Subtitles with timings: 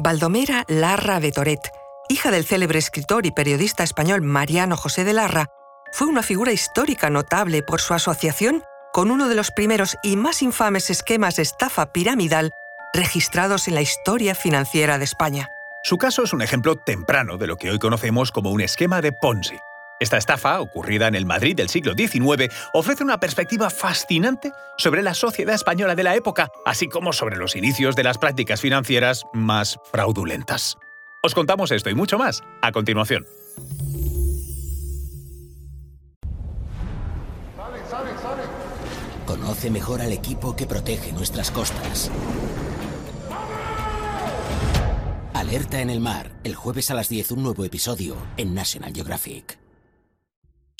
[0.00, 1.72] Baldomera Larra de Toret,
[2.08, 5.46] hija del célebre escritor y periodista español Mariano José de Larra,
[5.90, 10.40] fue una figura histórica notable por su asociación con uno de los primeros y más
[10.40, 12.52] infames esquemas de estafa piramidal
[12.94, 15.48] registrados en la historia financiera de España.
[15.82, 19.10] Su caso es un ejemplo temprano de lo que hoy conocemos como un esquema de
[19.10, 19.58] Ponzi.
[20.00, 25.14] Esta estafa, ocurrida en el Madrid del siglo XIX, ofrece una perspectiva fascinante sobre la
[25.14, 29.78] sociedad española de la época, así como sobre los inicios de las prácticas financieras más
[29.90, 30.76] fraudulentas.
[31.22, 33.26] Os contamos esto y mucho más a continuación.
[39.26, 42.10] Conoce mejor al equipo que protege nuestras costas.
[45.34, 49.67] Alerta en el mar, el jueves a las 10 un nuevo episodio en National Geographic.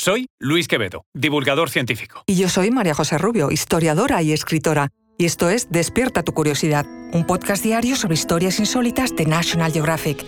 [0.00, 2.22] Soy Luis Quevedo, divulgador científico.
[2.24, 4.90] Y yo soy María José Rubio, historiadora y escritora.
[5.18, 10.24] Y esto es Despierta tu curiosidad, un podcast diario sobre historias insólitas de National Geographic.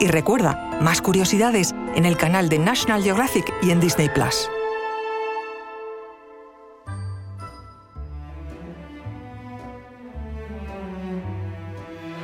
[0.00, 4.48] Y recuerda, más curiosidades en el canal de National Geographic y en Disney Plus.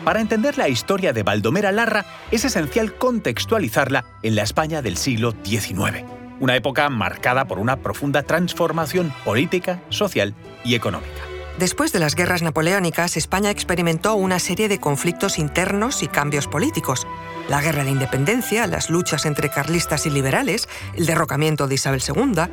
[0.09, 5.35] Para entender la historia de Baldomera Larra es esencial contextualizarla en la España del siglo
[5.45, 6.03] XIX,
[6.41, 10.35] una época marcada por una profunda transformación política, social
[10.65, 11.21] y económica.
[11.59, 17.07] Después de las guerras napoleónicas, España experimentó una serie de conflictos internos y cambios políticos.
[17.51, 22.45] La guerra de independencia, las luchas entre carlistas y liberales, el derrocamiento de Isabel II,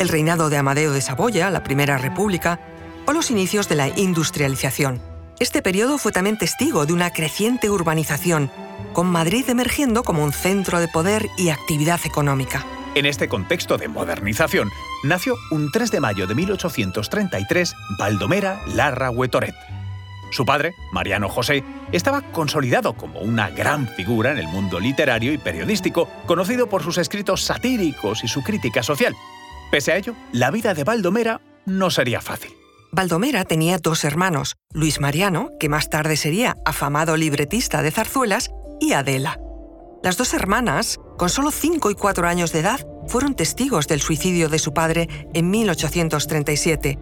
[0.00, 2.58] el reinado de Amadeo de Saboya, la Primera República,
[3.06, 5.13] o los inicios de la industrialización.
[5.40, 8.50] Este periodo fue también testigo de una creciente urbanización,
[8.92, 12.64] con Madrid emergiendo como un centro de poder y actividad económica.
[12.94, 14.70] En este contexto de modernización,
[15.02, 19.56] nació un 3 de mayo de 1833 Baldomera Larra Huetoret.
[20.30, 25.38] Su padre, Mariano José, estaba consolidado como una gran figura en el mundo literario y
[25.38, 29.16] periodístico, conocido por sus escritos satíricos y su crítica social.
[29.72, 32.52] Pese a ello, la vida de Baldomera no sería fácil.
[32.94, 38.92] Baldomera tenía dos hermanos, Luis Mariano, que más tarde sería afamado libretista de zarzuelas, y
[38.92, 39.40] Adela.
[40.04, 44.48] Las dos hermanas, con solo 5 y 4 años de edad, fueron testigos del suicidio
[44.48, 46.98] de su padre en 1837.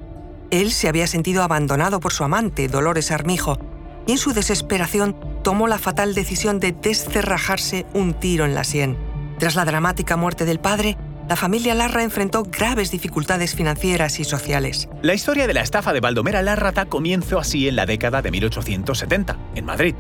[0.51, 3.59] Él se había sentido abandonado por su amante, Dolores Armijo,
[4.07, 8.97] y en su desesperación tomó la fatal decisión de descerrajarse un tiro en la sien.
[9.39, 10.97] Tras la dramática muerte del padre,
[11.29, 14.89] la familia Larra enfrentó graves dificultades financieras y sociales.
[15.03, 18.31] La historia de la estafa de Baldomera Larra da comienzo así en la década de
[18.31, 19.95] 1870, en Madrid.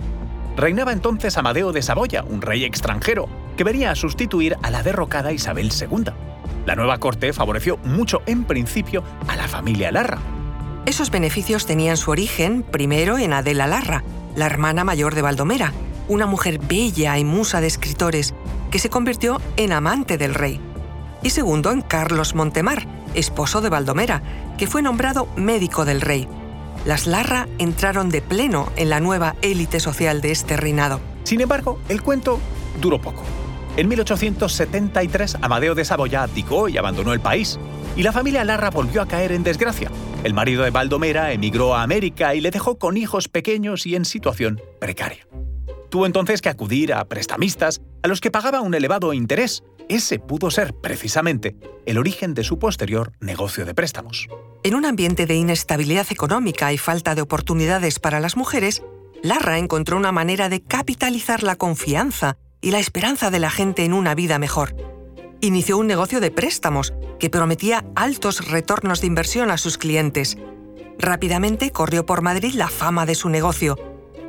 [0.56, 5.32] Reinaba entonces Amadeo de Saboya, un rey extranjero, que venía a sustituir a la derrocada
[5.32, 6.12] Isabel II.
[6.66, 10.18] La nueva corte favoreció mucho en principio a la familia Larra.
[10.84, 14.02] Esos beneficios tenían su origen primero en Adela Larra,
[14.34, 15.72] la hermana mayor de Baldomera,
[16.08, 18.34] una mujer bella y musa de escritores,
[18.70, 20.60] que se convirtió en amante del rey
[21.22, 24.22] y segundo en Carlos Montemar, esposo de Baldomera,
[24.58, 26.28] que fue nombrado médico del rey.
[26.84, 31.00] Las Larra entraron de pleno en la nueva élite social de este reinado.
[31.24, 32.40] Sin embargo, el cuento
[32.80, 33.22] duró poco.
[33.76, 37.58] En 1873, Amadeo de Saboya abdicó y abandonó el país,
[37.96, 39.90] y la familia Larra volvió a caer en desgracia.
[40.24, 44.04] El marido de Baldomera emigró a América y le dejó con hijos pequeños y en
[44.04, 45.26] situación precaria.
[45.92, 49.62] Tuvo entonces que acudir a prestamistas a los que pagaba un elevado interés.
[49.92, 51.54] Ese pudo ser, precisamente,
[51.84, 54.26] el origen de su posterior negocio de préstamos.
[54.62, 58.82] En un ambiente de inestabilidad económica y falta de oportunidades para las mujeres,
[59.22, 63.92] Larra encontró una manera de capitalizar la confianza y la esperanza de la gente en
[63.92, 64.74] una vida mejor.
[65.42, 70.38] Inició un negocio de préstamos que prometía altos retornos de inversión a sus clientes.
[70.98, 73.76] Rápidamente corrió por Madrid la fama de su negocio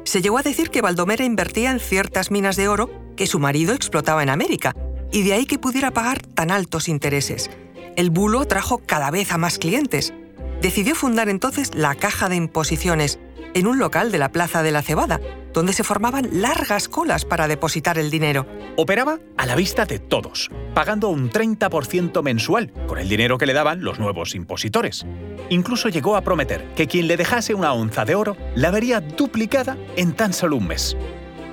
[0.05, 3.73] se llegó a decir que Baldomera invertía en ciertas minas de oro que su marido
[3.73, 4.75] explotaba en América,
[5.13, 7.49] y de ahí que pudiera pagar tan altos intereses.
[7.95, 10.13] El bulo trajo cada vez a más clientes.
[10.61, 13.19] Decidió fundar entonces la Caja de Imposiciones,
[13.53, 15.21] en un local de la Plaza de la Cebada,
[15.53, 18.47] donde se formaban largas colas para depositar el dinero.
[18.75, 23.53] Operaba a la vista de todos, pagando un 30% mensual con el dinero que le
[23.53, 25.05] daban los nuevos impositores.
[25.49, 29.77] Incluso llegó a prometer que quien le dejase una onza de oro la vería duplicada
[29.95, 30.97] en tan solo un mes.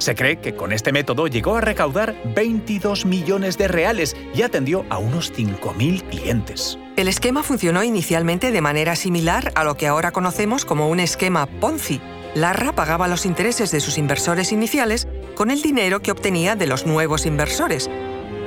[0.01, 4.87] Se cree que con este método llegó a recaudar 22 millones de reales y atendió
[4.89, 6.79] a unos 5.000 clientes.
[6.97, 11.45] El esquema funcionó inicialmente de manera similar a lo que ahora conocemos como un esquema
[11.45, 12.01] Ponzi.
[12.35, 16.87] Larra pagaba los intereses de sus inversores iniciales con el dinero que obtenía de los
[16.87, 17.91] nuevos inversores.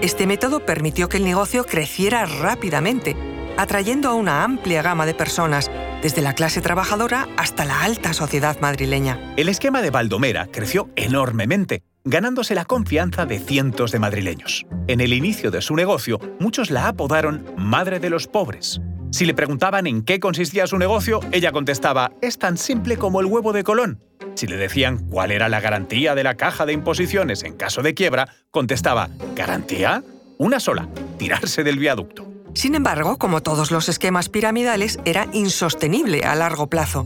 [0.01, 3.15] Este método permitió que el negocio creciera rápidamente,
[3.57, 5.69] atrayendo a una amplia gama de personas,
[6.03, 9.33] desde la clase trabajadora hasta la alta sociedad madrileña.
[9.37, 14.65] El esquema de Baldomera creció enormemente, ganándose la confianza de cientos de madrileños.
[14.87, 18.81] En el inicio de su negocio, muchos la apodaron Madre de los Pobres.
[19.11, 23.27] Si le preguntaban en qué consistía su negocio, ella contestaba, es tan simple como el
[23.27, 24.03] huevo de Colón.
[24.35, 27.93] Si le decían cuál era la garantía de la caja de imposiciones en caso de
[27.93, 30.03] quiebra, contestaba, ¿garantía?
[30.37, 32.32] Una sola, tirarse del viaducto.
[32.53, 37.05] Sin embargo, como todos los esquemas piramidales, era insostenible a largo plazo.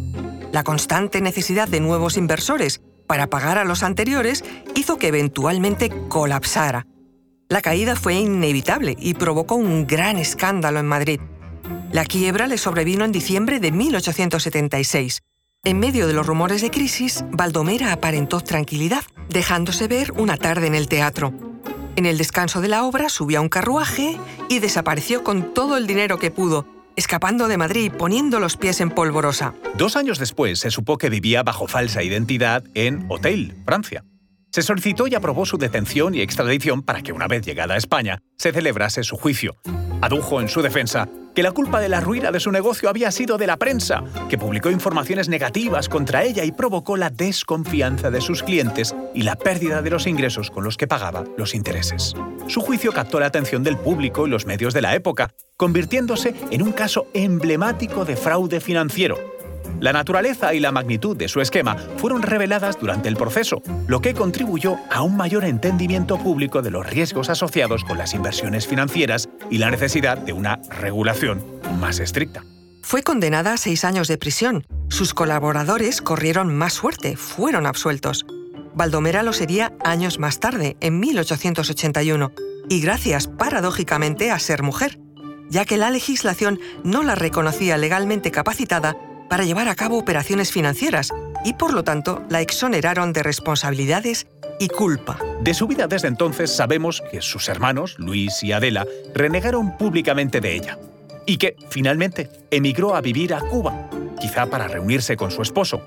[0.51, 4.43] La constante necesidad de nuevos inversores para pagar a los anteriores
[4.75, 6.85] hizo que eventualmente colapsara.
[7.49, 11.21] La caída fue inevitable y provocó un gran escándalo en Madrid.
[11.91, 15.21] La quiebra le sobrevino en diciembre de 1876.
[15.63, 20.75] En medio de los rumores de crisis, Baldomera aparentó tranquilidad, dejándose ver una tarde en
[20.75, 21.46] el teatro.
[21.97, 25.87] En el descanso de la obra subió a un carruaje y desapareció con todo el
[25.87, 29.55] dinero que pudo, escapando de Madrid poniendo los pies en polvorosa.
[29.79, 34.05] Dos años después se supo que vivía bajo falsa identidad en Hotel, Francia.
[34.51, 38.19] Se solicitó y aprobó su detención y extradición para que una vez llegada a España
[38.37, 39.55] se celebrase su juicio.
[40.01, 43.37] Adujo en su defensa que la culpa de la ruina de su negocio había sido
[43.37, 48.41] de la prensa, que publicó informaciones negativas contra ella y provocó la desconfianza de sus
[48.41, 52.15] clientes y la pérdida de los ingresos con los que pagaba los intereses.
[52.47, 56.63] Su juicio captó la atención del público y los medios de la época, convirtiéndose en
[56.63, 59.36] un caso emblemático de fraude financiero
[59.79, 64.13] la naturaleza y la magnitud de su esquema fueron reveladas durante el proceso, lo que
[64.13, 69.57] contribuyó a un mayor entendimiento público de los riesgos asociados con las inversiones financieras y
[69.57, 71.43] la necesidad de una regulación
[71.79, 72.43] más estricta.
[72.81, 74.65] Fue condenada a seis años de prisión.
[74.89, 78.25] Sus colaboradores corrieron más suerte, fueron absueltos.
[78.73, 82.31] Baldomera lo sería años más tarde, en 1881,
[82.69, 84.99] y gracias, paradójicamente, a ser mujer,
[85.49, 88.95] ya que la legislación no la reconocía legalmente capacitada
[89.29, 91.11] para llevar a cabo operaciones financieras
[91.43, 94.27] y por lo tanto la exoneraron de responsabilidades
[94.59, 95.19] y culpa.
[95.41, 100.55] De su vida desde entonces sabemos que sus hermanos, Luis y Adela, renegaron públicamente de
[100.55, 100.77] ella
[101.25, 103.89] y que, finalmente, emigró a vivir a Cuba,
[104.19, 105.81] quizá para reunirse con su esposo.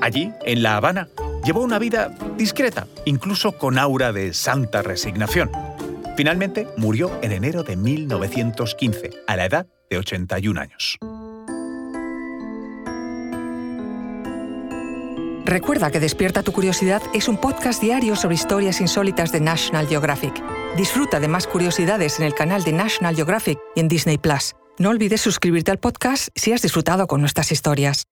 [0.00, 1.08] Allí, en La Habana,
[1.44, 5.50] llevó una vida discreta, incluso con aura de santa resignación.
[6.16, 10.98] Finalmente, murió en enero de 1915, a la edad de 81 años.
[15.44, 20.42] Recuerda que Despierta tu Curiosidad es un podcast diario sobre historias insólitas de National Geographic.
[20.76, 24.54] Disfruta de más curiosidades en el canal de National Geographic y en Disney Plus.
[24.78, 28.04] No olvides suscribirte al podcast si has disfrutado con nuestras historias.